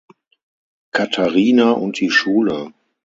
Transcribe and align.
Katharina 0.95 1.73
und 1.73 1.99
die 1.99 2.09
Schule. 2.09 2.73